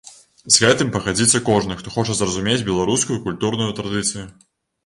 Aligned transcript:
З 0.53 0.61
гэтым 0.63 0.87
пагодзіцца 0.95 1.41
кожны, 1.49 1.77
хто 1.81 1.93
хоча 1.97 2.17
зразумець 2.21 2.57
беларускую 2.71 3.19
культурную 3.27 3.71
традыцыю. 3.83 4.27